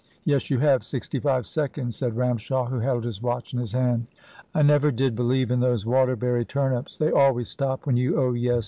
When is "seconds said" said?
1.45-2.17